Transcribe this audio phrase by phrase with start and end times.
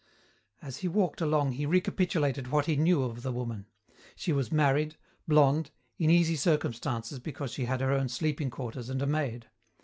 [0.63, 3.67] As he walked along he recapitulated what he knew of the woman.
[4.15, 4.95] She was married,
[5.27, 9.45] blonde, in easy circumstances because she had her own sleeping quarters and a maid.